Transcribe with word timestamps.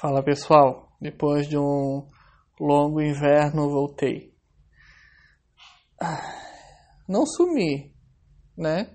Fala 0.00 0.22
pessoal, 0.22 0.96
depois 1.00 1.48
de 1.48 1.58
um 1.58 2.06
longo 2.60 3.02
inverno 3.02 3.68
voltei. 3.68 4.32
Não 7.08 7.26
sumi, 7.26 7.92
né? 8.56 8.94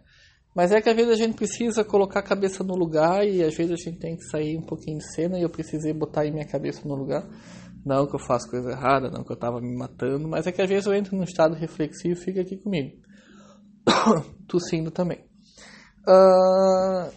Mas 0.56 0.72
é 0.72 0.82
que 0.82 0.88
às 0.88 0.96
vezes 0.96 1.12
a 1.12 1.16
gente 1.18 1.36
precisa 1.36 1.84
colocar 1.84 2.22
a 2.22 2.26
cabeça 2.26 2.64
no 2.64 2.74
lugar 2.74 3.28
e 3.28 3.44
às 3.44 3.54
vezes 3.54 3.74
a 3.74 3.76
gente 3.76 4.00
tem 4.00 4.16
que 4.16 4.24
sair 4.30 4.58
um 4.58 4.66
pouquinho 4.66 5.00
de 5.00 5.14
cena 5.14 5.38
e 5.38 5.42
eu 5.42 5.50
precisei 5.50 5.92
botar 5.92 6.22
aí 6.22 6.32
minha 6.32 6.48
cabeça 6.48 6.88
no 6.88 6.96
lugar. 6.96 7.28
Não 7.86 8.08
que 8.08 8.16
eu 8.16 8.20
faça 8.20 8.50
coisa 8.50 8.72
errada, 8.72 9.10
não 9.10 9.26
que 9.26 9.32
eu 9.34 9.38
tava 9.38 9.60
me 9.60 9.76
matando, 9.76 10.26
mas 10.30 10.48
é 10.48 10.54
que 10.54 10.62
às 10.62 10.70
vezes 10.70 10.86
eu 10.86 10.94
entro 10.94 11.18
num 11.18 11.26
estado 11.26 11.54
reflexivo 11.54 12.14
e 12.14 12.24
fica 12.24 12.40
aqui 12.40 12.56
comigo. 12.56 12.96
Tossindo 14.48 14.90
também. 14.90 15.20
Uh... 16.08 17.12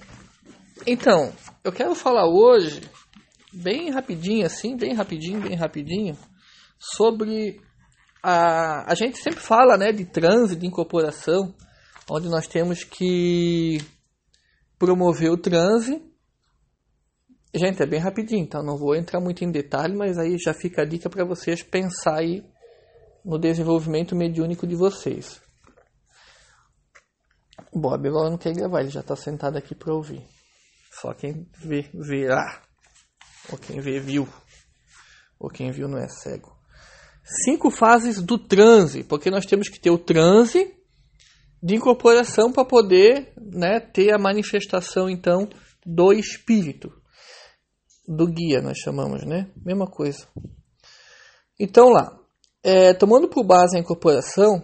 Então, 0.84 1.32
eu 1.62 1.70
quero 1.70 1.94
falar 1.94 2.26
hoje 2.26 2.80
bem 3.56 3.90
rapidinho, 3.90 4.44
assim, 4.44 4.76
bem 4.76 4.94
rapidinho, 4.94 5.40
bem 5.40 5.56
rapidinho, 5.56 6.16
sobre 6.78 7.60
a. 8.22 8.90
A 8.90 8.94
gente 8.94 9.18
sempre 9.18 9.40
fala 9.40 9.76
né, 9.76 9.92
de 9.92 10.04
transe, 10.04 10.56
de 10.56 10.66
incorporação, 10.66 11.54
onde 12.10 12.28
nós 12.28 12.46
temos 12.46 12.84
que 12.84 13.78
promover 14.78 15.30
o 15.30 15.38
transe. 15.38 16.02
Gente, 17.54 17.82
é 17.82 17.86
bem 17.86 18.00
rapidinho, 18.00 18.42
então 18.42 18.62
não 18.62 18.76
vou 18.76 18.94
entrar 18.94 19.18
muito 19.18 19.42
em 19.42 19.50
detalhe, 19.50 19.96
mas 19.96 20.18
aí 20.18 20.36
já 20.38 20.52
fica 20.52 20.82
a 20.82 20.84
dica 20.84 21.08
para 21.08 21.24
vocês 21.24 21.62
pensar 21.62 22.18
aí 22.18 22.44
no 23.24 23.38
desenvolvimento 23.38 24.14
mediúnico 24.14 24.66
de 24.66 24.76
vocês. 24.76 25.40
Bob 27.72 28.06
agora 28.06 28.30
não 28.30 28.36
quer 28.36 28.52
gravar, 28.52 28.80
ele 28.80 28.90
já 28.90 29.00
está 29.00 29.16
sentado 29.16 29.56
aqui 29.56 29.74
para 29.74 29.94
ouvir. 29.94 30.22
Só 31.00 31.14
quem 31.14 31.48
vê, 31.58 31.88
verá. 31.94 32.65
Ou 33.50 33.58
quem 33.58 33.80
vê, 33.80 34.00
viu. 34.00 34.28
Ou 35.38 35.50
quem 35.50 35.70
viu 35.70 35.88
não 35.88 35.98
é 35.98 36.08
cego. 36.08 36.56
Cinco 37.44 37.70
fases 37.70 38.22
do 38.22 38.38
transe, 38.38 39.02
porque 39.04 39.30
nós 39.30 39.46
temos 39.46 39.68
que 39.68 39.80
ter 39.80 39.90
o 39.90 39.98
transe 39.98 40.74
de 41.62 41.74
incorporação 41.74 42.52
para 42.52 42.64
poder 42.64 43.32
né, 43.36 43.80
ter 43.80 44.14
a 44.14 44.18
manifestação 44.18 45.10
então 45.10 45.48
do 45.84 46.12
espírito. 46.12 46.92
Do 48.06 48.26
guia, 48.26 48.60
nós 48.62 48.78
chamamos, 48.78 49.24
né? 49.24 49.50
Mesma 49.64 49.86
coisa. 49.86 50.28
Então 51.58 51.88
lá, 51.88 52.16
é, 52.62 52.94
tomando 52.94 53.28
por 53.28 53.44
base 53.44 53.76
a 53.76 53.80
incorporação, 53.80 54.62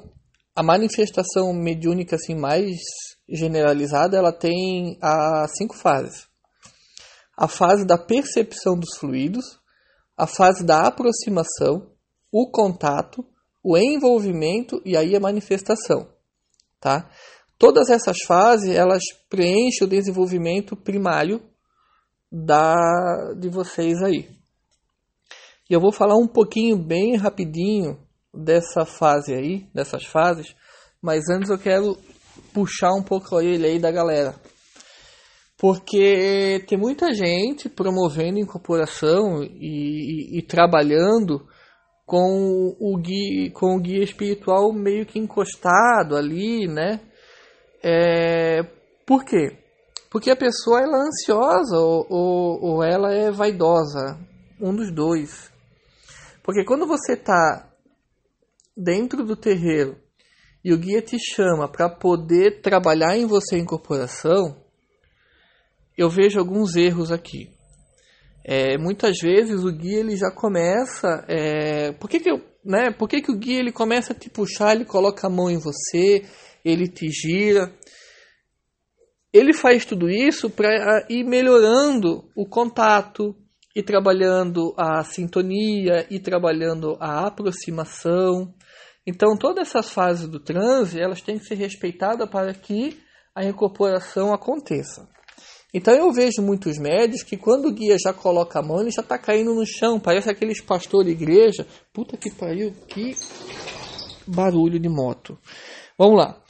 a 0.54 0.62
manifestação 0.62 1.52
mediúnica 1.52 2.14
assim 2.14 2.36
mais 2.36 2.76
generalizada, 3.28 4.16
ela 4.16 4.32
tem 4.32 4.96
as 5.00 5.50
cinco 5.56 5.74
fases 5.74 6.31
a 7.36 7.48
fase 7.48 7.86
da 7.86 7.98
percepção 7.98 8.78
dos 8.78 8.96
fluidos, 8.98 9.60
a 10.16 10.26
fase 10.26 10.64
da 10.64 10.86
aproximação, 10.86 11.90
o 12.30 12.50
contato, 12.50 13.24
o 13.62 13.76
envolvimento 13.76 14.80
e 14.84 14.96
aí 14.96 15.14
a 15.14 15.20
manifestação, 15.20 16.08
tá? 16.80 17.08
Todas 17.58 17.90
essas 17.90 18.16
fases, 18.26 18.74
elas 18.74 19.02
preenchem 19.28 19.86
o 19.86 19.90
desenvolvimento 19.90 20.74
primário 20.76 21.40
da 22.30 22.74
de 23.38 23.48
vocês 23.48 24.02
aí. 24.02 24.28
E 25.70 25.74
eu 25.74 25.80
vou 25.80 25.92
falar 25.92 26.16
um 26.16 26.26
pouquinho 26.26 26.76
bem 26.76 27.16
rapidinho 27.16 27.98
dessa 28.34 28.84
fase 28.84 29.32
aí, 29.32 29.66
dessas 29.72 30.04
fases, 30.04 30.54
mas 31.00 31.28
antes 31.30 31.50
eu 31.50 31.58
quero 31.58 31.96
puxar 32.52 32.92
um 32.94 33.02
pouco 33.02 33.40
ele 33.40 33.66
aí 33.66 33.78
da 33.78 33.90
galera, 33.90 34.34
porque 35.62 36.64
tem 36.66 36.76
muita 36.76 37.14
gente 37.14 37.68
promovendo 37.68 38.40
incorporação 38.40 39.44
e, 39.44 40.34
e, 40.34 40.38
e 40.38 40.42
trabalhando 40.42 41.46
com 42.04 42.76
o, 42.80 42.98
guia, 42.98 43.48
com 43.52 43.76
o 43.76 43.80
guia 43.80 44.02
espiritual 44.02 44.72
meio 44.72 45.06
que 45.06 45.20
encostado 45.20 46.16
ali, 46.16 46.66
né? 46.66 47.00
É, 47.80 48.64
por 49.06 49.24
quê? 49.24 49.56
Porque 50.10 50.32
a 50.32 50.36
pessoa 50.36 50.80
ela 50.80 50.98
é 50.98 51.06
ansiosa 51.06 51.78
ou, 51.78 52.06
ou, 52.10 52.64
ou 52.64 52.82
ela 52.82 53.14
é 53.14 53.30
vaidosa, 53.30 54.18
um 54.60 54.74
dos 54.74 54.92
dois. 54.92 55.48
Porque 56.42 56.64
quando 56.64 56.88
você 56.88 57.12
está 57.12 57.70
dentro 58.76 59.24
do 59.24 59.36
terreiro 59.36 59.96
e 60.64 60.72
o 60.72 60.76
guia 60.76 61.00
te 61.00 61.18
chama 61.20 61.70
para 61.70 61.88
poder 61.88 62.62
trabalhar 62.62 63.16
em 63.16 63.26
você 63.26 63.54
a 63.54 63.60
incorporação, 63.60 64.60
eu 65.96 66.08
vejo 66.08 66.38
alguns 66.38 66.76
erros 66.76 67.10
aqui. 67.10 67.50
É, 68.44 68.76
muitas 68.76 69.18
vezes 69.18 69.62
o 69.64 69.72
guia 69.72 70.00
ele 70.00 70.16
já 70.16 70.30
começa. 70.30 71.24
É, 71.28 71.92
por 71.92 72.08
que, 72.08 72.20
que, 72.20 72.30
eu, 72.30 72.40
né, 72.64 72.90
por 72.90 73.08
que, 73.08 73.20
que 73.20 73.30
o 73.30 73.38
guia 73.38 73.60
ele 73.60 73.72
começa 73.72 74.12
a 74.12 74.16
te 74.16 74.28
puxar, 74.28 74.74
ele 74.74 74.84
coloca 74.84 75.26
a 75.26 75.30
mão 75.30 75.50
em 75.50 75.58
você, 75.58 76.24
ele 76.64 76.88
te 76.88 77.08
gira? 77.08 77.72
Ele 79.32 79.52
faz 79.52 79.84
tudo 79.84 80.10
isso 80.10 80.50
para 80.50 81.06
ir 81.08 81.24
melhorando 81.24 82.24
o 82.36 82.46
contato, 82.46 83.34
e 83.74 83.82
trabalhando 83.82 84.74
a 84.76 85.02
sintonia, 85.02 86.06
e 86.10 86.20
trabalhando 86.20 86.96
a 87.00 87.26
aproximação. 87.26 88.54
Então, 89.06 89.36
todas 89.36 89.68
essas 89.68 89.90
fases 89.90 90.28
do 90.28 90.38
transe 90.38 91.00
elas 91.00 91.22
têm 91.22 91.38
que 91.38 91.46
ser 91.46 91.54
respeitadas 91.54 92.28
para 92.28 92.52
que 92.54 93.00
a 93.34 93.44
incorporação 93.44 94.32
aconteça. 94.32 95.08
Então 95.74 95.94
eu 95.94 96.12
vejo 96.12 96.42
muitos 96.42 96.78
médios 96.78 97.22
que 97.22 97.36
quando 97.36 97.66
o 97.66 97.72
guia 97.72 97.96
já 97.98 98.12
coloca 98.12 98.58
a 98.58 98.62
mão, 98.62 98.82
ele 98.82 98.90
já 98.90 99.00
está 99.00 99.18
caindo 99.18 99.54
no 99.54 99.64
chão. 99.64 99.98
Parece 99.98 100.30
aqueles 100.30 100.60
pastores 100.60 101.06
de 101.06 101.22
igreja. 101.22 101.66
Puta 101.92 102.16
que 102.16 102.30
pariu, 102.30 102.72
que 102.86 103.16
barulho 104.26 104.78
de 104.78 104.88
moto. 104.88 105.38
Vamos 105.96 106.18
lá. 106.18 106.42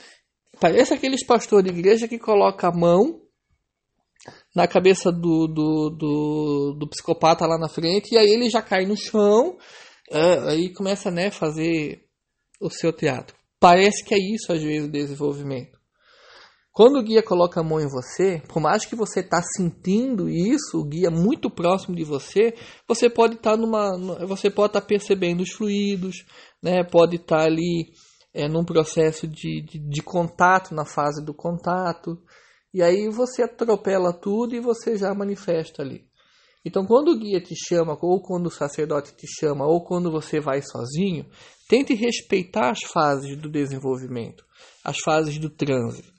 Parece 0.59 0.95
aqueles 0.95 1.25
pastores 1.25 1.73
de 1.73 1.79
igreja 1.79 2.09
que 2.09 2.19
coloca 2.19 2.69
a 2.69 2.73
mão 2.73 3.21
na 4.55 4.67
cabeça 4.67 5.11
do, 5.11 5.47
do, 5.47 5.91
do, 5.91 6.77
do 6.79 6.89
psicopata 6.89 7.47
lá 7.47 7.59
na 7.59 7.69
frente 7.69 8.15
e 8.15 8.19
aí 8.19 8.29
ele 8.29 8.51
já 8.51 8.61
cai 8.61 8.85
no 8.85 8.97
chão. 8.97 9.57
Uh, 10.11 10.49
aí 10.49 10.73
começa 10.73 11.11
né, 11.11 11.31
fazer 11.31 12.05
o 12.61 12.69
seu 12.69 12.93
teatro. 12.93 13.37
Parece 13.59 14.05
que 14.05 14.15
é 14.15 14.19
isso 14.19 14.53
às 14.53 14.63
vezes 14.63 14.89
o 14.89 14.93
desenvolvimento. 14.93 15.82
Quando 16.73 16.99
o 16.99 17.03
guia 17.03 17.23
coloca 17.23 17.61
a 17.61 17.63
mão 17.63 17.79
em 17.79 17.87
você, 17.87 18.41
por 18.49 18.59
mais 18.59 18.87
que 18.87 18.97
você 18.97 19.21
está 19.21 19.43
sentindo 19.43 20.31
isso, 20.31 20.81
o 20.81 20.85
guia 20.85 21.11
muito 21.11 21.51
próximo 21.51 21.95
de 21.95 22.03
você, 22.03 22.55
você 22.89 23.11
pode 23.11 23.35
estar 23.35 23.51
tá 23.51 23.57
numa, 23.59 24.27
você 24.27 24.51
pode 24.51 24.71
estar 24.71 24.81
tá 24.81 24.87
percebendo 24.87 25.43
os 25.43 25.51
fluidos, 25.51 26.25
né? 26.63 26.83
Pode 26.83 27.17
estar 27.17 27.41
tá 27.41 27.45
ali 27.45 27.93
é, 28.33 28.49
num 28.49 28.65
processo 28.65 29.29
de, 29.29 29.61
de, 29.61 29.79
de 29.79 30.03
contato, 30.03 30.75
na 30.75 30.87
fase 30.87 31.23
do 31.23 31.35
contato, 31.35 32.17
e 32.73 32.83
aí 32.83 33.07
você 33.11 33.43
atropela 33.43 34.11
tudo 34.11 34.55
e 34.57 34.61
você 34.61 34.97
já 34.97 35.15
manifesta 35.15 35.83
ali. 35.83 36.07
Então, 36.65 36.87
quando 36.87 37.09
o 37.09 37.19
guia 37.19 37.41
te 37.41 37.55
chama, 37.55 37.99
ou 38.01 38.23
quando 38.23 38.47
o 38.47 38.51
sacerdote 38.51 39.15
te 39.15 39.27
chama, 39.27 39.67
ou 39.67 39.85
quando 39.85 40.11
você 40.11 40.41
vai 40.41 40.63
sozinho, 40.63 41.27
tente 41.69 41.93
respeitar 41.93 42.71
as 42.71 42.81
fases 42.85 43.37
do 43.37 43.51
desenvolvimento, 43.51 44.43
as 44.83 44.99
fases 45.01 45.39
do 45.39 45.51
trânsito. 45.51 46.13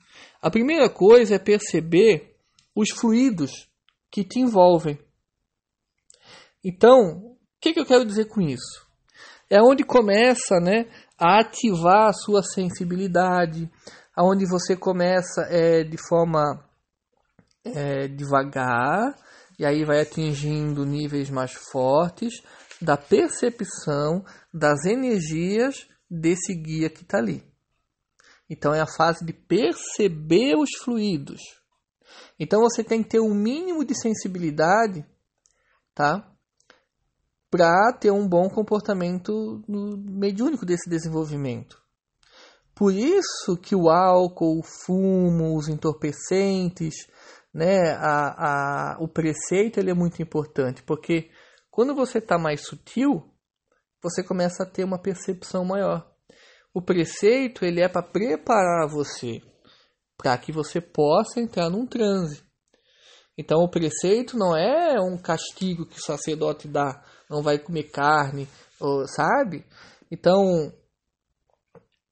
A 0.44 0.50
primeira 0.50 0.90
coisa 0.90 1.36
é 1.36 1.38
perceber 1.38 2.36
os 2.76 2.90
fluidos 2.90 3.66
que 4.10 4.22
te 4.22 4.40
envolvem. 4.40 4.98
Então, 6.62 6.98
o 7.16 7.38
que, 7.58 7.72
que 7.72 7.80
eu 7.80 7.86
quero 7.86 8.04
dizer 8.04 8.26
com 8.26 8.42
isso? 8.42 8.86
É 9.48 9.62
onde 9.62 9.82
começa 9.84 10.60
né, 10.60 10.84
a 11.18 11.40
ativar 11.40 12.08
a 12.08 12.12
sua 12.12 12.42
sensibilidade, 12.42 13.70
aonde 14.14 14.44
você 14.44 14.76
começa 14.76 15.46
é, 15.48 15.82
de 15.82 15.96
forma 15.96 16.62
é, 17.64 18.06
devagar 18.08 19.14
e 19.58 19.64
aí 19.64 19.82
vai 19.82 20.02
atingindo 20.02 20.84
níveis 20.84 21.30
mais 21.30 21.54
fortes 21.72 22.42
da 22.82 22.98
percepção 22.98 24.22
das 24.52 24.84
energias 24.84 25.88
desse 26.10 26.54
guia 26.54 26.90
que 26.90 27.00
está 27.00 27.16
ali. 27.16 27.53
Então 28.48 28.74
é 28.74 28.80
a 28.80 28.86
fase 28.86 29.24
de 29.24 29.32
perceber 29.32 30.56
os 30.56 30.70
fluidos. 30.82 31.40
Então 32.38 32.60
você 32.60 32.82
tem 32.84 33.02
que 33.02 33.10
ter 33.10 33.20
um 33.20 33.34
mínimo 33.34 33.84
de 33.84 33.94
sensibilidade, 33.98 35.04
tá? 35.94 36.30
Para 37.50 37.92
ter 37.98 38.10
um 38.10 38.28
bom 38.28 38.48
comportamento 38.48 39.62
mediúnico 39.68 40.66
desse 40.66 40.90
desenvolvimento. 40.90 41.82
Por 42.74 42.92
isso 42.92 43.56
que 43.62 43.76
o 43.76 43.88
álcool, 43.88 44.58
o 44.58 44.62
fumo, 44.62 45.56
os 45.56 45.68
entorpecentes, 45.68 46.94
né, 47.52 47.92
a, 47.92 48.94
a, 48.94 48.96
o 48.98 49.06
preceito 49.06 49.78
ele 49.78 49.92
é 49.92 49.94
muito 49.94 50.20
importante, 50.20 50.82
porque 50.82 51.30
quando 51.70 51.94
você 51.94 52.18
está 52.18 52.36
mais 52.36 52.66
sutil, 52.66 53.22
você 54.02 54.24
começa 54.24 54.64
a 54.64 54.66
ter 54.66 54.82
uma 54.84 54.98
percepção 54.98 55.64
maior. 55.64 56.13
O 56.74 56.82
preceito 56.82 57.64
ele 57.64 57.80
é 57.80 57.88
para 57.88 58.02
preparar 58.02 58.88
você 58.88 59.40
para 60.16 60.38
que 60.38 60.52
você 60.52 60.80
possa 60.80 61.40
entrar 61.40 61.68
num 61.68 61.86
transe. 61.86 62.42
Então 63.36 63.60
o 63.60 63.68
preceito 63.68 64.36
não 64.36 64.56
é 64.56 65.00
um 65.00 65.18
castigo 65.18 65.86
que 65.86 65.98
o 65.98 66.02
sacerdote 66.02 66.68
dá, 66.68 67.04
não 67.28 67.42
vai 67.42 67.58
comer 67.58 67.90
carne, 67.90 68.48
sabe? 69.14 69.66
Então 70.10 70.72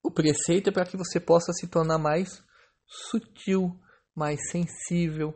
o 0.03 0.11
preceito 0.11 0.69
é 0.69 0.73
para 0.73 0.85
que 0.85 0.97
você 0.97 1.21
possa 1.21 1.53
se 1.53 1.69
tornar 1.69 1.99
mais 1.99 2.43
sutil, 2.87 3.71
mais 4.15 4.39
sensível. 4.51 5.35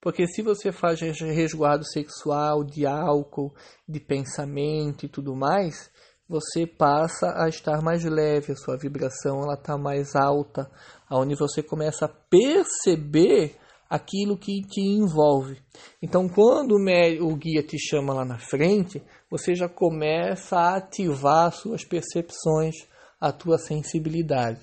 Porque 0.00 0.26
se 0.26 0.42
você 0.42 0.72
faz 0.72 1.00
resguardo 1.00 1.84
sexual, 1.84 2.64
de 2.64 2.86
álcool, 2.86 3.54
de 3.88 4.00
pensamento 4.00 5.04
e 5.04 5.08
tudo 5.08 5.34
mais, 5.36 5.90
você 6.28 6.66
passa 6.66 7.34
a 7.36 7.48
estar 7.48 7.80
mais 7.82 8.04
leve, 8.04 8.52
a 8.52 8.56
sua 8.56 8.76
vibração 8.76 9.42
ela 9.42 9.54
está 9.54 9.78
mais 9.78 10.16
alta, 10.16 10.70
aonde 11.08 11.36
você 11.36 11.62
começa 11.62 12.06
a 12.06 12.08
perceber 12.08 13.56
aquilo 13.88 14.36
que 14.36 14.62
te 14.62 14.80
envolve. 14.80 15.62
Então, 16.02 16.28
quando 16.28 16.74
o 16.74 17.36
guia 17.36 17.62
te 17.62 17.78
chama 17.78 18.12
lá 18.12 18.24
na 18.24 18.38
frente, 18.38 19.02
você 19.30 19.54
já 19.54 19.68
começa 19.68 20.56
a 20.56 20.76
ativar 20.76 21.46
as 21.46 21.56
suas 21.56 21.84
percepções, 21.84 22.74
a 23.20 23.32
tua 23.32 23.58
sensibilidade. 23.58 24.60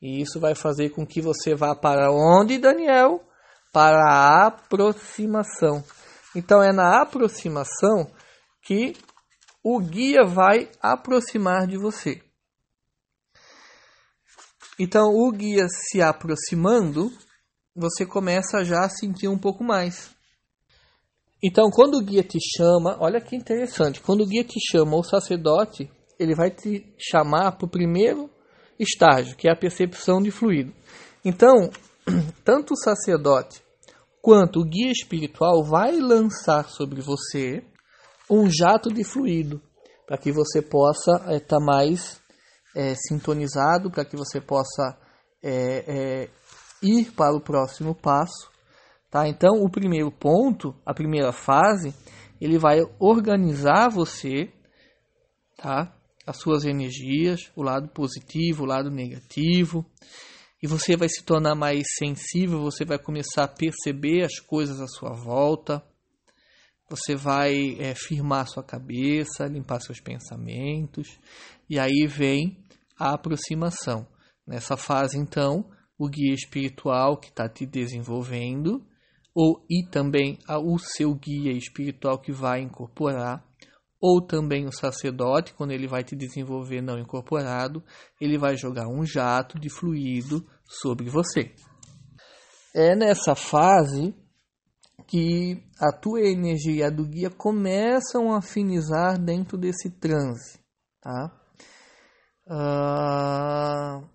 E 0.00 0.20
isso 0.20 0.38
vai 0.38 0.54
fazer 0.54 0.90
com 0.90 1.06
que 1.06 1.20
você 1.20 1.54
vá 1.54 1.74
para 1.74 2.12
onde, 2.12 2.58
Daniel? 2.58 3.22
Para 3.72 4.04
a 4.04 4.46
aproximação. 4.48 5.82
Então, 6.36 6.62
é 6.62 6.72
na 6.72 7.00
aproximação 7.00 8.06
que 8.62 8.94
o 9.62 9.78
guia 9.80 10.24
vai 10.24 10.68
aproximar 10.80 11.66
de 11.66 11.76
você. 11.76 12.22
Então, 14.78 15.10
o 15.14 15.30
guia 15.30 15.66
se 15.68 16.02
aproximando, 16.02 17.12
você 17.74 18.04
começa 18.04 18.64
já 18.64 18.84
a 18.84 18.88
sentir 18.88 19.28
um 19.28 19.38
pouco 19.38 19.62
mais. 19.62 20.10
Então, 21.42 21.70
quando 21.70 21.96
o 21.96 22.02
guia 22.02 22.22
te 22.22 22.38
chama, 22.56 22.96
olha 23.00 23.20
que 23.20 23.36
interessante, 23.36 24.00
quando 24.00 24.22
o 24.22 24.26
guia 24.26 24.44
te 24.44 24.58
chama, 24.70 24.96
o 24.96 25.04
sacerdote, 25.04 25.90
ele 26.18 26.34
vai 26.34 26.50
te 26.50 26.94
chamar 26.98 27.52
para 27.52 27.66
o 27.66 27.70
primeiro 27.70 28.30
estágio, 28.78 29.36
que 29.36 29.48
é 29.48 29.52
a 29.52 29.56
percepção 29.56 30.22
de 30.22 30.30
fluido. 30.30 30.72
Então, 31.24 31.70
tanto 32.44 32.74
o 32.74 32.76
sacerdote 32.76 33.62
quanto 34.20 34.60
o 34.60 34.64
guia 34.64 34.90
espiritual 34.90 35.64
vai 35.64 35.98
lançar 35.98 36.68
sobre 36.68 37.00
você 37.00 37.64
um 38.32 38.48
jato 38.48 38.88
de 38.92 39.04
fluido, 39.04 39.60
para 40.06 40.16
que 40.16 40.32
você 40.32 40.62
possa 40.62 41.12
estar 41.16 41.34
é, 41.34 41.40
tá 41.40 41.60
mais 41.60 42.20
é, 42.74 42.94
sintonizado, 42.94 43.90
para 43.90 44.04
que 44.04 44.16
você 44.16 44.40
possa 44.40 44.98
é, 45.42 46.30
ir 46.82 47.12
para 47.12 47.36
o 47.36 47.40
próximo 47.40 47.94
passo. 47.94 48.50
Tá? 49.10 49.28
Então, 49.28 49.62
o 49.62 49.70
primeiro 49.70 50.10
ponto, 50.10 50.74
a 50.86 50.94
primeira 50.94 51.32
fase, 51.32 51.94
ele 52.40 52.58
vai 52.58 52.80
organizar 52.98 53.90
você, 53.90 54.50
tá? 55.58 55.94
as 56.26 56.38
suas 56.38 56.64
energias, 56.64 57.52
o 57.54 57.62
lado 57.62 57.88
positivo, 57.88 58.62
o 58.62 58.66
lado 58.66 58.90
negativo, 58.90 59.84
e 60.62 60.66
você 60.66 60.96
vai 60.96 61.08
se 61.08 61.22
tornar 61.24 61.54
mais 61.54 61.82
sensível, 61.98 62.60
você 62.60 62.84
vai 62.84 62.98
começar 62.98 63.44
a 63.44 63.48
perceber 63.48 64.24
as 64.24 64.38
coisas 64.38 64.80
à 64.80 64.86
sua 64.86 65.12
volta, 65.12 65.82
você 66.92 67.16
vai 67.16 67.74
é, 67.78 67.94
firmar 67.94 68.46
sua 68.46 68.62
cabeça, 68.62 69.46
limpar 69.46 69.80
seus 69.80 69.98
pensamentos, 69.98 71.18
e 71.68 71.78
aí 71.78 72.06
vem 72.06 72.58
a 72.98 73.14
aproximação. 73.14 74.06
Nessa 74.46 74.76
fase, 74.76 75.16
então, 75.18 75.64
o 75.98 76.06
guia 76.06 76.34
espiritual 76.34 77.16
que 77.16 77.28
está 77.28 77.48
te 77.48 77.64
desenvolvendo, 77.64 78.84
ou 79.34 79.64
e 79.70 79.86
também 79.90 80.38
o 80.46 80.78
seu 80.78 81.14
guia 81.14 81.52
espiritual 81.52 82.18
que 82.18 82.30
vai 82.30 82.60
incorporar, 82.60 83.42
ou 83.98 84.20
também 84.20 84.66
o 84.66 84.72
sacerdote, 84.72 85.54
quando 85.54 85.70
ele 85.70 85.86
vai 85.86 86.04
te 86.04 86.14
desenvolver 86.14 86.82
não 86.82 86.98
incorporado, 86.98 87.82
ele 88.20 88.36
vai 88.36 88.54
jogar 88.54 88.86
um 88.86 89.06
jato 89.06 89.58
de 89.58 89.70
fluido 89.70 90.46
sobre 90.66 91.08
você. 91.08 91.54
É 92.74 92.94
nessa 92.94 93.34
fase 93.34 94.14
que 95.06 95.62
a 95.78 95.92
tua 95.92 96.20
energia 96.20 96.74
e 96.74 96.82
a 96.82 96.90
do 96.90 97.06
guia 97.06 97.30
começam 97.30 98.32
a 98.32 98.38
afinizar 98.38 99.18
dentro 99.18 99.58
desse 99.58 99.90
transe, 99.90 100.58
tá? 101.00 101.30
Uh, 102.46 104.06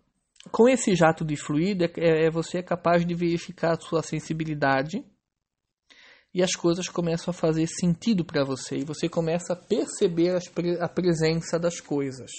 com 0.51 0.68
esse 0.68 0.95
jato 0.95 1.25
de 1.25 1.36
fluido, 1.36 1.86
é, 1.86 2.25
é, 2.25 2.31
você 2.31 2.60
é 2.60 2.63
capaz 2.63 3.06
de 3.06 3.13
verificar 3.13 3.74
a 3.74 3.80
sua 3.80 4.01
sensibilidade 4.01 5.04
e 6.34 6.44
as 6.44 6.56
coisas 6.56 6.88
começam 6.88 7.31
a 7.31 7.34
fazer 7.34 7.68
sentido 7.68 8.24
para 8.24 8.44
você 8.44 8.78
e 8.78 8.86
você 8.86 9.10
começa 9.10 9.54
a 9.54 9.56
perceber 9.56 10.38
a 10.80 10.89
presença 10.89 11.57
das 11.57 11.80
coisas. 11.80 12.31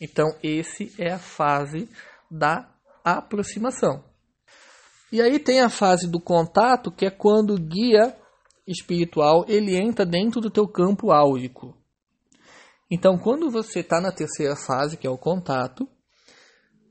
Então, 0.00 0.26
esse 0.42 0.94
é 0.98 1.12
a 1.12 1.18
fase 1.18 1.88
da 2.30 2.68
aproximação. 3.04 4.04
E 5.12 5.22
aí 5.22 5.38
tem 5.38 5.60
a 5.60 5.70
fase 5.70 6.10
do 6.10 6.20
contato, 6.20 6.90
que 6.90 7.06
é 7.06 7.10
quando 7.10 7.54
o 7.54 7.60
guia 7.60 8.16
espiritual 8.66 9.44
ele 9.46 9.76
entra 9.76 10.04
dentro 10.04 10.40
do 10.40 10.50
teu 10.50 10.66
campo 10.66 11.12
áurico. 11.12 11.76
Então, 12.90 13.18
quando 13.18 13.50
você 13.50 13.80
está 13.80 14.00
na 14.00 14.12
terceira 14.12 14.56
fase, 14.56 14.96
que 14.96 15.06
é 15.06 15.10
o 15.10 15.18
contato, 15.18 15.88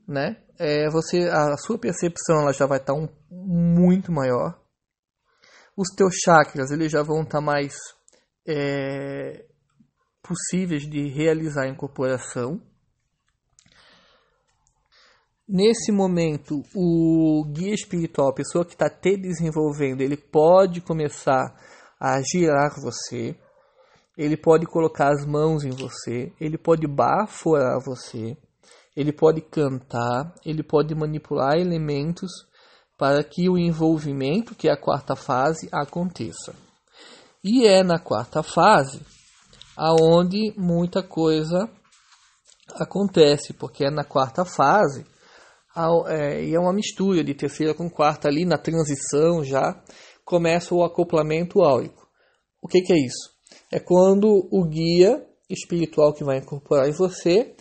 né, 0.06 0.36
é, 0.58 0.88
você 0.90 1.28
a 1.28 1.56
sua 1.56 1.78
percepção 1.78 2.40
ela 2.40 2.52
já 2.52 2.66
vai 2.66 2.78
estar 2.78 2.94
tá 2.94 2.98
um, 2.98 3.08
muito 3.30 4.12
maior. 4.12 4.58
Os 5.76 5.88
teus 5.94 6.14
chakras 6.24 6.70
eles 6.70 6.90
já 6.90 7.02
vão 7.02 7.22
estar 7.22 7.38
tá 7.38 7.44
mais 7.44 7.74
é, 8.46 9.44
possíveis 10.22 10.82
de 10.88 11.08
realizar 11.08 11.64
a 11.64 11.68
incorporação. 11.68 12.60
Nesse 15.48 15.92
momento, 15.92 16.64
o 16.74 17.44
guia 17.52 17.72
espiritual, 17.72 18.30
a 18.30 18.34
pessoa 18.34 18.64
que 18.64 18.72
está 18.72 18.90
te 18.90 19.16
desenvolvendo, 19.16 20.00
ele 20.00 20.16
pode 20.16 20.80
começar 20.80 21.54
a 22.00 22.20
girar 22.20 22.74
você, 22.82 23.36
ele 24.18 24.36
pode 24.36 24.66
colocar 24.66 25.12
as 25.12 25.24
mãos 25.24 25.64
em 25.64 25.70
você, 25.70 26.32
ele 26.40 26.58
pode 26.58 26.88
baforar 26.88 27.78
você, 27.80 28.36
ele 28.96 29.12
pode 29.12 29.40
cantar, 29.40 30.34
ele 30.44 30.64
pode 30.64 30.92
manipular 30.96 31.56
elementos 31.56 32.32
para 32.98 33.22
que 33.22 33.48
o 33.48 33.56
envolvimento, 33.56 34.52
que 34.52 34.68
é 34.68 34.72
a 34.72 34.80
quarta 34.80 35.14
fase, 35.14 35.68
aconteça. 35.70 36.56
E 37.44 37.64
é 37.64 37.84
na 37.84 38.00
quarta 38.00 38.42
fase 38.42 39.00
aonde 39.76 40.52
muita 40.56 41.04
coisa 41.04 41.70
acontece, 42.74 43.52
porque 43.52 43.84
é 43.84 43.90
na 43.90 44.02
quarta 44.02 44.44
fase 44.44 45.04
é, 46.08 46.44
e 46.44 46.54
é 46.54 46.58
uma 46.58 46.72
mistura 46.72 47.22
de 47.22 47.34
terceira 47.34 47.74
com 47.74 47.90
quarta 47.90 48.28
ali 48.28 48.44
na 48.44 48.56
transição 48.56 49.44
já 49.44 49.78
começa 50.24 50.74
o 50.74 50.82
acoplamento 50.82 51.62
áurico. 51.62 52.08
O 52.62 52.68
que, 52.68 52.80
que 52.80 52.92
é 52.92 52.96
isso? 52.96 53.30
É 53.70 53.78
quando 53.78 54.48
o 54.50 54.64
guia 54.64 55.24
espiritual 55.48 56.12
que 56.12 56.24
vai 56.24 56.38
incorporar 56.38 56.88
em 56.88 56.92
você 56.92 57.54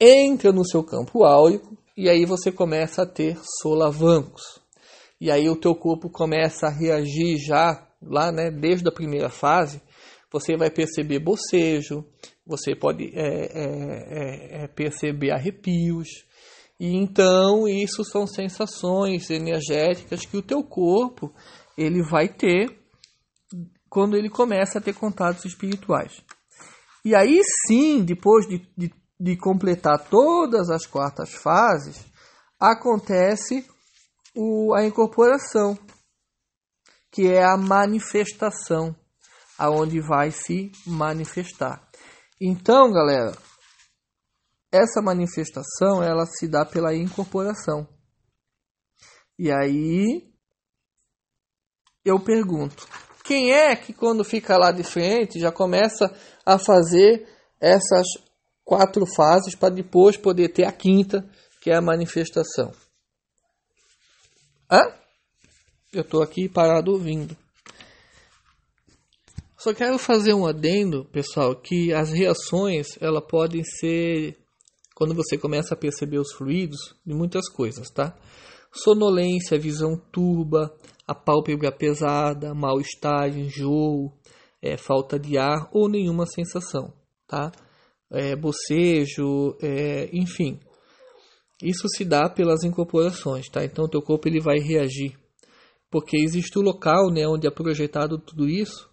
entra 0.00 0.50
no 0.50 0.64
seu 0.64 0.82
campo 0.82 1.22
áurico 1.22 1.76
e 1.96 2.08
aí 2.08 2.24
você 2.24 2.50
começa 2.50 3.02
a 3.02 3.06
ter 3.06 3.38
solavancos. 3.60 4.42
E 5.20 5.30
aí 5.30 5.48
o 5.48 5.56
teu 5.56 5.74
corpo 5.74 6.08
começa 6.08 6.66
a 6.66 6.70
reagir 6.70 7.36
já 7.36 7.86
lá, 8.02 8.32
né, 8.32 8.50
desde 8.50 8.88
a 8.88 8.92
primeira 8.92 9.28
fase, 9.28 9.82
você 10.32 10.56
vai 10.56 10.70
perceber 10.70 11.18
bocejo, 11.18 12.04
você 12.46 12.74
pode 12.74 13.12
é, 13.14 13.44
é, 13.52 14.62
é, 14.62 14.64
é 14.64 14.68
perceber 14.68 15.32
arrepios, 15.32 16.08
e 16.80 16.96
então 16.96 17.68
isso 17.68 18.02
são 18.04 18.26
sensações 18.26 19.28
energéticas 19.28 20.24
que 20.24 20.38
o 20.38 20.42
teu 20.42 20.64
corpo 20.64 21.30
ele 21.76 22.02
vai 22.02 22.26
ter 22.26 22.74
quando 23.90 24.16
ele 24.16 24.30
começa 24.30 24.78
a 24.78 24.80
ter 24.80 24.94
contatos 24.94 25.44
espirituais. 25.44 26.24
E 27.04 27.14
aí 27.14 27.38
sim, 27.66 28.02
depois 28.02 28.46
de, 28.48 28.66
de, 28.78 28.90
de 29.18 29.36
completar 29.36 30.08
todas 30.08 30.70
as 30.70 30.86
quartas 30.86 31.34
fases, 31.34 32.02
acontece 32.58 33.66
o, 34.34 34.72
a 34.74 34.82
incorporação, 34.82 35.78
que 37.10 37.26
é 37.26 37.44
a 37.44 37.58
manifestação, 37.58 38.96
aonde 39.58 40.00
vai 40.00 40.30
se 40.30 40.72
manifestar. 40.86 41.86
Então, 42.40 42.90
galera, 42.90 43.36
essa 44.72 45.02
manifestação 45.02 46.02
ela 46.02 46.26
se 46.26 46.46
dá 46.46 46.64
pela 46.64 46.94
incorporação. 46.94 47.88
E 49.38 49.50
aí 49.50 50.30
eu 52.04 52.20
pergunto: 52.20 52.86
quem 53.24 53.52
é 53.52 53.74
que 53.74 53.92
quando 53.92 54.24
fica 54.24 54.56
lá 54.56 54.70
de 54.70 54.82
frente 54.82 55.38
já 55.38 55.50
começa 55.52 56.14
a 56.44 56.58
fazer 56.58 57.28
essas 57.60 58.06
quatro 58.64 59.04
fases 59.06 59.54
para 59.54 59.74
depois 59.74 60.16
poder 60.16 60.50
ter 60.50 60.64
a 60.64 60.72
quinta, 60.72 61.28
que 61.60 61.70
é 61.70 61.76
a 61.76 61.82
manifestação? 61.82 62.72
Hã? 64.70 64.80
Eu 65.92 66.02
estou 66.02 66.22
aqui 66.22 66.48
parado 66.48 66.92
ouvindo. 66.92 67.36
Só 69.58 69.74
quero 69.74 69.98
fazer 69.98 70.32
um 70.32 70.46
adendo, 70.46 71.04
pessoal, 71.06 71.54
que 71.54 71.92
as 71.92 72.10
reações 72.10 72.86
ela 73.00 73.20
podem 73.20 73.62
ser 73.62 74.39
quando 75.00 75.14
você 75.14 75.38
começa 75.38 75.72
a 75.72 75.78
perceber 75.78 76.18
os 76.18 76.30
fluidos 76.30 76.94
de 77.06 77.14
muitas 77.14 77.48
coisas, 77.48 77.88
tá? 77.88 78.14
Sonolência, 78.70 79.58
visão 79.58 79.96
turba, 80.12 80.70
a 81.06 81.14
pálpebra 81.14 81.72
pesada, 81.72 82.52
mal-estar, 82.52 83.34
enjoo, 83.34 84.12
é, 84.60 84.76
falta 84.76 85.18
de 85.18 85.38
ar 85.38 85.70
ou 85.72 85.88
nenhuma 85.88 86.26
sensação, 86.26 86.92
tá? 87.26 87.50
É, 88.10 88.36
bocejo, 88.36 89.56
é, 89.62 90.10
enfim. 90.12 90.60
Isso 91.62 91.88
se 91.96 92.04
dá 92.04 92.28
pelas 92.28 92.62
incorporações, 92.62 93.48
tá? 93.48 93.64
Então 93.64 93.86
o 93.86 93.88
teu 93.88 94.02
corpo 94.02 94.28
ele 94.28 94.38
vai 94.38 94.58
reagir, 94.58 95.18
porque 95.90 96.18
existe 96.18 96.58
o 96.58 96.62
local, 96.62 97.10
né, 97.10 97.26
onde 97.26 97.46
é 97.46 97.50
projetado 97.50 98.18
tudo 98.18 98.46
isso. 98.46 98.86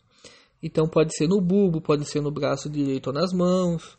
Então 0.64 0.88
pode 0.88 1.14
ser 1.14 1.28
no 1.28 1.42
bulbo, 1.42 1.82
pode 1.82 2.06
ser 2.06 2.22
no 2.22 2.32
braço 2.32 2.70
direito 2.70 3.08
ou 3.08 3.14
nas 3.14 3.34
mãos, 3.34 3.98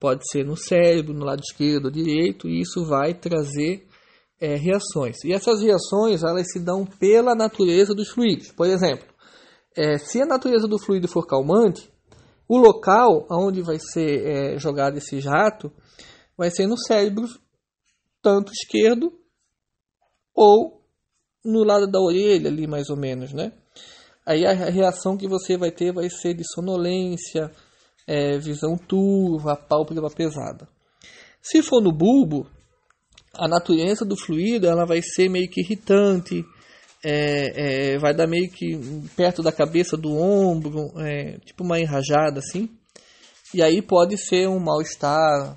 pode 0.00 0.22
ser 0.30 0.44
no 0.44 0.56
cérebro, 0.56 1.12
no 1.12 1.26
lado 1.26 1.40
esquerdo 1.40 1.84
ou 1.84 1.90
direito, 1.90 2.48
e 2.48 2.62
isso 2.62 2.86
vai 2.86 3.12
trazer 3.12 3.86
é, 4.40 4.56
reações. 4.56 5.22
E 5.22 5.32
essas 5.32 5.60
reações 5.60 6.22
elas 6.22 6.50
se 6.50 6.58
dão 6.58 6.86
pela 6.86 7.34
natureza 7.34 7.94
dos 7.94 8.08
fluidos. 8.08 8.50
Por 8.50 8.66
exemplo, 8.66 9.06
é, 9.76 9.98
se 9.98 10.22
a 10.22 10.26
natureza 10.26 10.66
do 10.66 10.78
fluido 10.78 11.06
for 11.06 11.26
calmante, 11.26 11.90
o 12.48 12.56
local 12.56 13.26
onde 13.30 13.60
vai 13.60 13.78
ser 13.78 14.26
é, 14.26 14.58
jogado 14.58 14.96
esse 14.96 15.20
jato 15.20 15.70
vai 16.36 16.50
ser 16.50 16.66
no 16.66 16.78
cérebro, 16.78 17.28
tanto 18.22 18.50
esquerdo 18.52 19.12
ou 20.34 20.80
no 21.44 21.62
lado 21.62 21.86
da 21.86 22.00
orelha, 22.00 22.48
ali 22.48 22.66
mais 22.66 22.88
ou 22.88 22.96
menos, 22.96 23.32
né? 23.32 23.52
Aí 24.26 24.46
a 24.46 24.52
reação 24.52 25.16
que 25.16 25.28
você 25.28 25.56
vai 25.56 25.70
ter 25.70 25.92
vai 25.92 26.08
ser 26.08 26.34
de 26.34 26.42
sonolência, 26.54 27.50
é, 28.06 28.38
visão 28.38 28.76
turva, 28.76 29.56
pálpebra 29.56 30.10
pesada. 30.10 30.68
Se 31.40 31.62
for 31.62 31.80
no 31.80 31.92
bulbo, 31.92 32.46
a 33.34 33.48
natureza 33.48 34.04
do 34.04 34.16
fluido 34.16 34.66
ela 34.66 34.84
vai 34.84 35.00
ser 35.02 35.28
meio 35.28 35.48
que 35.48 35.60
irritante, 35.60 36.44
é, 37.02 37.92
é, 37.94 37.98
vai 37.98 38.14
dar 38.14 38.26
meio 38.26 38.50
que 38.50 38.78
perto 39.16 39.42
da 39.42 39.52
cabeça 39.52 39.96
do 39.96 40.14
ombro, 40.14 40.92
é, 40.98 41.38
tipo 41.38 41.64
uma 41.64 41.80
enrajada 41.80 42.40
assim. 42.40 42.68
E 43.54 43.62
aí 43.62 43.82
pode 43.82 44.16
ser 44.16 44.48
um 44.48 44.60
mal-estar, 44.60 45.56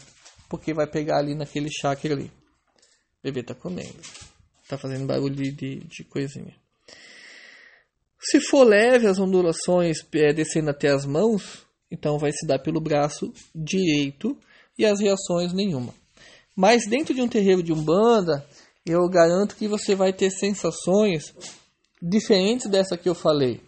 porque 0.50 0.74
vai 0.74 0.88
pegar 0.88 1.20
ali 1.20 1.36
naquele 1.36 1.70
chakra 1.70 2.14
ali. 2.14 2.26
O 2.26 3.24
bebê 3.24 3.44
tá 3.44 3.54
comendo, 3.54 4.00
tá 4.68 4.78
fazendo 4.78 5.06
barulho 5.06 5.36
de, 5.36 5.52
de, 5.52 5.80
de 5.82 6.04
coisinha. 6.04 6.56
Se 8.20 8.40
for 8.40 8.64
leve 8.64 9.06
as 9.06 9.20
ondulações 9.20 9.98
é, 10.14 10.34
descendo 10.34 10.70
até 10.70 10.90
as 10.90 11.06
mãos, 11.06 11.66
então 11.94 12.18
vai 12.18 12.32
se 12.32 12.48
dar 12.48 12.58
pelo 12.58 12.82
braço 12.82 13.32
direito 13.54 14.36
e 14.78 14.84
as 14.84 15.00
reações 15.00 15.54
nenhuma. 15.54 15.94
Mas 16.56 16.88
dentro 16.90 17.14
de 17.14 17.22
um 17.22 17.28
terreiro 17.28 17.62
de 17.62 17.72
umbanda, 17.72 18.44
eu 18.84 19.08
garanto 19.08 19.56
que 19.56 19.68
você 19.68 19.94
vai 19.94 20.12
ter 20.12 20.32
sensações 20.32 21.36
diferentes 22.02 22.68
dessa 22.68 22.98
que 22.98 23.08
eu 23.08 23.14
falei. 23.14 23.62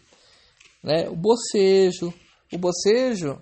Né? 0.83 1.07
O 1.07 1.15
bocejo, 1.15 2.11
o 2.51 2.57
bocejo 2.57 3.39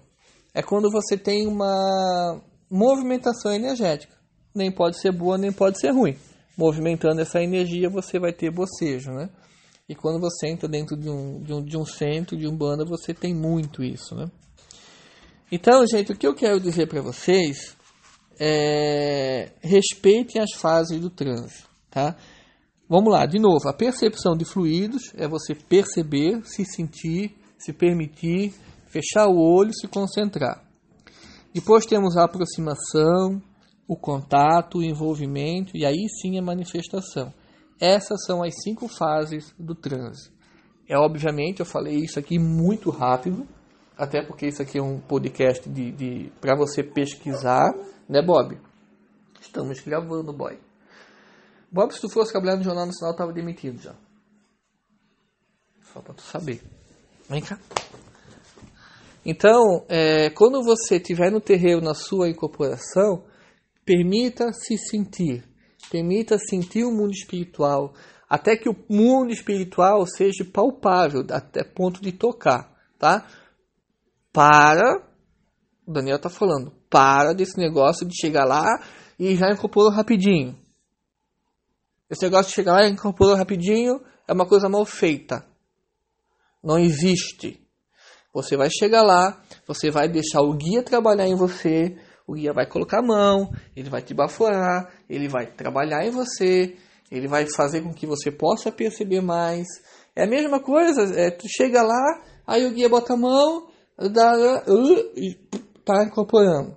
é 0.54 0.62
quando 0.62 0.92
você 0.92 1.18
tem 1.18 1.48
uma 1.48 2.42
movimentação 2.70 3.54
energética. 3.54 4.14
Nem 4.54 4.70
pode 4.70 5.00
ser 5.00 5.14
boa, 5.14 5.38
nem 5.38 5.52
pode 5.52 5.80
ser 5.80 5.92
ruim. 5.92 6.18
Movimentando 6.58 7.22
essa 7.22 7.42
energia, 7.42 7.90
você 7.90 8.20
vai 8.20 8.34
ter 8.34 8.52
bocejo, 8.52 9.12
né? 9.12 9.30
E 9.90 9.96
quando 9.96 10.20
você 10.20 10.48
entra 10.48 10.70
dentro 10.70 10.96
de 10.96 11.10
um, 11.10 11.42
de 11.42 11.54
um, 11.54 11.64
de 11.64 11.78
um 11.78 11.86
centro, 11.86 12.38
de 12.38 12.48
um 12.48 12.56
banda, 12.56 12.86
você 12.86 13.14
tem 13.14 13.34
muito 13.34 13.84
isso, 13.84 14.16
né? 14.16 14.30
Então, 15.56 15.86
gente, 15.86 16.12
o 16.12 16.18
que 16.18 16.26
eu 16.26 16.34
quero 16.34 16.60
dizer 16.60 16.88
para 16.88 17.00
vocês 17.00 17.78
é, 18.40 19.52
respeitem 19.62 20.42
as 20.42 20.52
fases 20.54 21.00
do 21.00 21.12
trânsito, 21.12 21.70
tá? 21.92 22.18
Vamos 22.90 23.14
lá, 23.14 23.28
de 23.28 23.38
novo, 23.38 23.70
a 23.70 23.74
percepção 23.78 24.36
de 24.36 24.46
fluidos 24.46 25.14
é 25.14 25.28
você 25.28 25.54
perceber, 25.54 26.42
se 26.44 26.66
sentir, 26.66 27.38
se 27.56 27.72
permitir, 27.72 28.52
fechar 28.88 29.28
o 29.28 29.38
olho, 29.38 29.72
se 29.72 29.88
concentrar. 29.88 30.68
Depois 31.54 31.86
temos 31.86 32.18
a 32.18 32.24
aproximação, 32.24 33.40
o 33.88 33.96
contato, 33.96 34.80
o 34.80 34.84
envolvimento 34.84 35.78
e 35.78 35.86
aí 35.86 36.08
sim 36.20 36.40
a 36.40 36.42
manifestação. 36.42 37.32
Essas 37.80 38.26
são 38.26 38.42
as 38.42 38.56
cinco 38.64 38.88
fases 38.88 39.54
do 39.60 39.76
transe. 39.76 40.32
É 40.90 40.98
obviamente, 40.98 41.60
eu 41.60 41.66
falei 41.68 41.98
isso 41.98 42.18
aqui 42.18 42.40
muito 42.40 42.90
rápido, 42.90 43.48
até 43.98 44.22
porque 44.22 44.48
isso 44.48 44.62
aqui 44.62 44.78
é 44.78 44.82
um 44.82 45.00
podcast 45.00 45.70
de, 45.70 45.92
de 45.92 46.32
para 46.42 46.56
você 46.56 46.84
pesquisar 46.84 47.74
né, 48.08 48.22
Bob? 48.22 48.58
Estamos 49.40 49.80
gravando, 49.82 50.34
boy. 50.34 50.58
Bob, 51.72 51.92
se 51.94 52.02
tu 52.02 52.10
fosse 52.10 52.32
trabalhar 52.32 52.58
no 52.58 52.64
Jornal 52.64 52.86
Nacional, 52.86 53.16
tava 53.16 53.34
demitido 53.34 53.82
já. 53.82 53.96
Só 55.94 56.02
pra 56.02 56.14
tu 56.14 56.22
saber. 56.22 56.62
Vem 57.30 57.42
cá. 57.42 57.60
Então, 59.26 59.86
é, 59.88 60.30
quando 60.32 60.64
você 60.64 60.98
estiver 60.98 61.32
no 61.32 61.40
terreiro 61.40 61.82
na 61.82 61.94
sua 61.94 62.30
incorporação, 62.30 63.24
permita 63.86 64.52
se 64.54 64.78
sentir. 64.78 65.44
Permita 65.90 66.38
sentir 66.38 66.84
o 66.84 66.92
mundo 66.92 67.12
espiritual. 67.12 67.94
Até 68.30 68.58
que 68.58 68.70
o 68.70 68.76
mundo 68.90 69.32
espiritual 69.32 70.06
seja 70.06 70.44
palpável, 70.44 71.26
até 71.30 71.64
ponto 71.64 72.02
de 72.02 72.12
tocar. 72.12 72.74
Tá? 72.98 73.28
Para 74.34 75.00
o 75.86 75.92
Daniel 75.94 76.20
tá 76.20 76.30
falando, 76.30 76.74
para 76.90 77.34
desse 77.34 77.58
negócio 77.58 78.06
de 78.06 78.16
chegar 78.20 78.46
lá 78.46 78.66
e 79.20 79.36
já 79.36 79.52
incorporou 79.52 79.92
rapidinho. 79.92 80.58
Esse 82.10 82.24
negócio 82.24 82.50
de 82.50 82.56
chegar 82.56 82.74
lá 82.74 82.88
e 82.88 82.92
incorporou 82.92 83.36
rapidinho 83.36 84.02
é 84.28 84.34
uma 84.34 84.48
coisa 84.48 84.68
mal 84.68 84.86
feita. 84.86 85.46
Não 86.64 86.80
existe. 86.80 87.60
Você 88.34 88.58
vai 88.58 88.70
chegar 88.70 89.04
lá, 89.04 89.42
você 89.68 89.92
vai 89.92 90.10
deixar 90.10 90.42
o 90.42 90.54
guia 90.54 90.82
trabalhar 90.82 91.28
em 91.28 91.36
você, 91.36 91.96
o 92.26 92.34
guia 92.34 92.54
vai 92.54 92.66
colocar 92.66 93.00
a 93.00 93.06
mão, 93.06 93.52
ele 93.76 93.90
vai 93.90 94.02
te 94.02 94.14
baforar, 94.14 94.92
ele 95.10 95.28
vai 95.28 95.46
trabalhar 95.46 96.06
em 96.06 96.10
você, 96.10 96.76
ele 97.12 97.28
vai 97.28 97.46
fazer 97.56 97.82
com 97.82 97.94
que 97.94 98.08
você 98.08 98.32
possa 98.32 98.72
perceber 98.72 99.22
mais. 99.22 99.68
É 100.16 100.24
a 100.24 100.28
mesma 100.28 100.60
coisa, 100.60 101.04
é, 101.20 101.30
tu 101.30 101.48
chega 101.48 101.84
lá, 101.84 102.24
aí 102.48 102.66
o 102.66 102.72
guia 102.72 102.90
bota 102.90 103.14
a 103.14 103.18
mão, 103.18 103.68
tá 105.84 106.04
incorporando. 106.04 106.76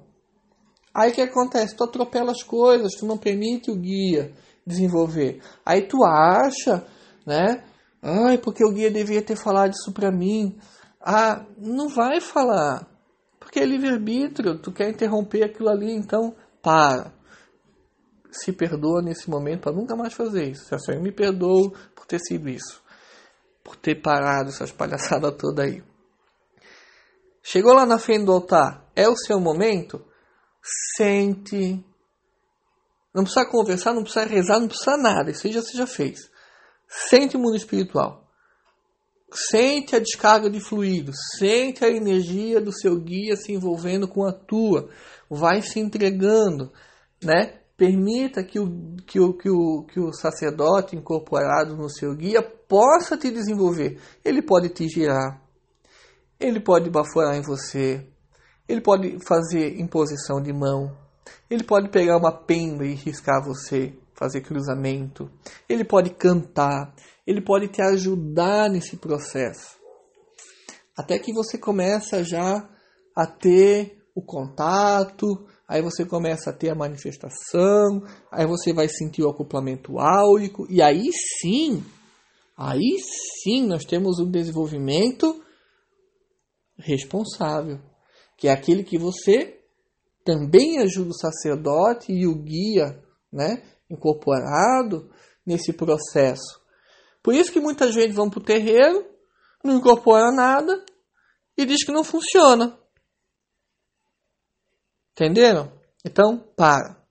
Aí 0.95 1.11
o 1.11 1.15
que 1.15 1.21
acontece? 1.21 1.77
Tu 1.77 1.85
atropela 1.85 2.33
as 2.33 2.43
coisas, 2.43 2.93
tu 2.99 3.07
não 3.07 3.19
permite 3.19 3.71
o 3.71 3.77
guia 3.77 4.33
desenvolver. 4.67 5.41
Aí 5.65 5.83
tu 5.83 6.05
acha, 6.05 6.87
né? 7.27 7.65
Ai, 8.03 8.39
porque 8.39 8.65
o 8.65 8.73
guia 8.73 8.91
devia 8.91 9.23
ter 9.23 9.37
falado 9.37 9.73
isso 9.73 9.93
pra 9.93 10.11
mim. 10.11 10.59
Ah, 11.01 11.45
não 11.59 11.89
vai 11.89 12.21
falar. 12.21 12.87
Porque 13.39 13.61
é 13.61 13.65
livre-arbítrio, 13.65 14.59
tu 14.59 14.73
quer 14.73 14.91
interromper 14.91 15.45
aquilo 15.45 15.69
ali, 15.69 15.93
então 15.93 16.35
para. 16.63 17.13
Se 18.31 18.53
perdoa 18.53 19.01
nesse 19.01 19.31
momento 19.31 19.63
para 19.63 19.73
nunca 19.73 19.95
mais 19.97 20.15
fazer 20.15 20.51
isso. 20.51 20.75
Eu 20.89 21.01
me 21.01 21.13
perdoo 21.13 21.71
por 21.95 22.07
ter 22.07 22.19
sido 22.19 22.49
isso. 22.49 22.83
Por 23.63 23.77
ter 23.77 23.95
parado 23.97 24.49
essas 24.49 24.73
palhaçadas 24.73 25.35
toda 25.39 25.63
aí. 25.63 25.83
Chegou 27.49 27.73
lá 27.73 27.87
na 27.87 27.97
frente 27.97 28.25
do 28.25 28.33
altar, 28.33 28.91
é 28.97 29.09
o 29.09 29.15
seu 29.15 29.39
momento? 29.39 30.05
Sente. 30.97 31.81
Não 33.15 33.23
precisa 33.23 33.47
conversar, 33.47 33.95
não 33.95 34.03
precisa 34.03 34.27
rezar, 34.27 34.59
não 34.59 34.67
precisa 34.67 34.97
nada. 34.97 35.31
Isso 35.31 35.47
já 35.53 35.63
você 35.63 35.77
já 35.77 35.87
fez. 35.87 36.29
Sente 36.89 37.37
o 37.37 37.39
mundo 37.39 37.55
espiritual. 37.55 38.29
Sente 39.33 39.95
a 39.95 40.01
descarga 40.01 40.51
de 40.51 40.59
fluido. 40.59 41.13
Sente 41.39 41.85
a 41.85 41.89
energia 41.89 42.61
do 42.61 42.73
seu 42.73 42.99
guia 42.99 43.37
se 43.37 43.53
envolvendo 43.53 44.09
com 44.09 44.25
a 44.25 44.33
tua. 44.33 44.91
Vai 45.31 45.63
se 45.63 45.79
entregando. 45.79 46.73
Né? 47.23 47.61
Permita 47.77 48.43
que 48.43 48.59
o, 48.59 48.97
que, 49.07 49.21
o, 49.21 49.33
que, 49.33 49.49
o, 49.49 49.85
que 49.85 50.01
o 50.01 50.13
sacerdote 50.13 50.97
incorporado 50.97 51.77
no 51.77 51.89
seu 51.89 52.13
guia 52.17 52.43
possa 52.43 53.17
te 53.17 53.31
desenvolver. 53.31 54.01
Ele 54.25 54.43
pode 54.43 54.69
te 54.71 54.89
girar 54.89 55.46
ele 56.39 56.61
pode 56.61 56.91
baforar 56.91 57.37
em 57.37 57.43
você. 57.43 58.07
Ele 58.69 58.81
pode 58.81 59.19
fazer 59.27 59.81
imposição 59.81 60.41
de 60.43 60.53
mão. 60.53 60.97
Ele 61.49 61.65
pode 61.65 61.89
pegar 61.89 62.17
uma 62.17 62.33
pena 62.33 62.85
e 62.85 62.95
riscar 62.95 63.45
você, 63.45 63.95
fazer 64.15 64.41
cruzamento. 64.41 65.31
Ele 65.69 65.85
pode 65.85 66.11
cantar. 66.11 66.95
Ele 67.27 67.41
pode 67.41 67.69
te 67.69 67.83
ajudar 67.83 68.69
nesse 68.69 68.97
processo. 68.97 69.77
Até 70.97 71.19
que 71.19 71.33
você 71.33 71.59
começa 71.59 72.25
já 72.25 72.69
a 73.15 73.27
ter 73.27 73.99
o 74.15 74.23
contato, 74.23 75.47
aí 75.69 75.83
você 75.83 76.05
começa 76.05 76.51
a 76.51 76.53
ter 76.53 76.71
a 76.71 76.75
manifestação, 76.75 78.03
aí 78.31 78.47
você 78.47 78.73
vai 78.73 78.89
sentir 78.89 79.23
o 79.23 79.29
acoplamento 79.29 79.99
áurico, 79.99 80.67
e 80.71 80.81
aí 80.81 81.11
sim 81.13 81.85
Aí 82.57 82.97
sim 83.43 83.67
nós 83.67 83.85
temos 83.85 84.19
um 84.19 84.31
desenvolvimento 84.31 85.43
responsável, 86.79 87.81
que 88.37 88.49
é 88.49 88.53
aquele 88.53 88.85
que 88.85 88.99
você 88.99 89.61
também 90.25 90.79
ajuda 90.79 91.11
o 91.11 91.19
sacerdote 91.19 92.13
e 92.13 92.27
o 92.27 92.35
guia, 92.35 93.03
né, 93.33 93.63
incorporado 93.89 95.11
nesse 95.45 95.73
processo. 95.73 96.61
Por 97.23 97.35
isso 97.35 97.53
que 97.53 97.61
muita 97.61 97.91
gente 97.91 98.13
vão 98.13 98.29
para 98.29 98.41
o 98.41 98.45
terreiro, 98.45 99.07
não 99.63 99.77
incorpora 99.77 100.31
nada 100.31 100.85
e 101.57 101.65
diz 101.65 101.85
que 101.85 101.93
não 101.93 102.05
funciona. 102.05 102.79
Entenderam? 105.13 105.73
Então, 106.05 106.39
para. 106.57 107.03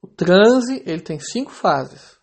O 0.00 0.06
transe 0.06 0.82
ele 0.86 1.02
tem 1.02 1.18
cinco 1.18 1.50
fases. 1.50 2.16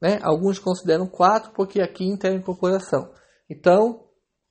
Né? 0.00 0.18
Alguns 0.22 0.58
consideram 0.58 1.08
quatro 1.08 1.52
porque 1.52 1.80
a 1.80 1.92
quinta 1.92 2.28
é 2.28 2.32
a 2.32 2.34
incorporação. 2.34 3.12
Então, 3.48 4.05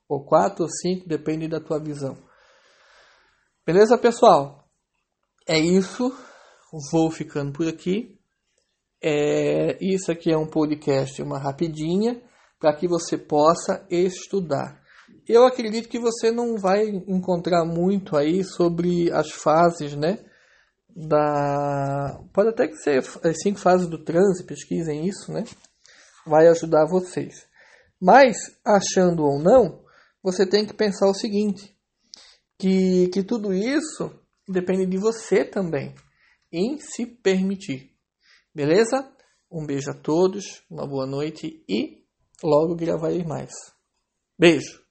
ou 0.08 0.24
quatro 0.24 0.64
ou 0.64 0.70
cinco, 0.70 1.08
depende 1.08 1.48
da 1.48 1.60
tua 1.60 1.80
visão. 1.80 2.18
Beleza, 3.66 3.98
pessoal? 3.98 4.68
É 5.48 5.58
isso. 5.58 6.16
Vou 6.92 7.10
ficando 7.10 7.52
por 7.52 7.68
aqui. 7.68 8.16
É, 9.02 9.78
isso 9.82 10.12
aqui 10.12 10.32
é 10.32 10.38
um 10.38 10.48
podcast, 10.48 11.22
uma 11.22 11.40
rapidinha, 11.40 12.22
para 12.60 12.76
que 12.76 12.88
você 12.88 13.18
possa 13.18 13.86
estudar. 13.90 14.82
Eu 15.28 15.46
acredito 15.46 15.90
que 15.90 16.00
você 16.00 16.32
não 16.32 16.58
vai 16.58 16.88
encontrar 17.08 17.66
muito 17.66 18.16
aí 18.16 18.44
sobre 18.44 19.12
as 19.12 19.32
fases, 19.32 19.96
né? 19.96 20.20
Da... 20.96 22.20
Pode 22.34 22.50
até 22.50 22.68
que 22.68 22.78
ser 22.78 23.00
as 23.00 23.42
cinco 23.42 23.60
fases 23.60 23.88
do 23.88 24.04
transe, 24.04 24.46
pesquisem 24.46 25.08
isso, 25.08 25.32
né? 25.32 25.44
Vai 26.26 26.48
ajudar 26.48 26.88
vocês. 26.88 27.48
Mas, 28.02 28.38
achando 28.66 29.24
ou 29.24 29.40
não, 29.40 29.85
você 30.26 30.44
tem 30.44 30.66
que 30.66 30.74
pensar 30.74 31.08
o 31.08 31.14
seguinte: 31.14 31.78
que, 32.58 33.08
que 33.10 33.24
tudo 33.24 33.54
isso 33.54 34.12
depende 34.50 34.88
de 34.88 34.98
você 34.98 35.46
também, 35.46 35.94
em 36.52 36.80
se 36.80 37.06
permitir. 37.06 37.92
Beleza? 38.54 39.12
Um 39.52 39.66
beijo 39.66 39.92
a 39.92 39.94
todos, 39.94 40.64
uma 40.70 40.88
boa 40.88 41.06
noite 41.06 41.64
e 41.70 42.04
logo 42.44 42.76
gravarei 42.76 43.24
mais. 43.24 43.52
Beijo! 44.38 44.85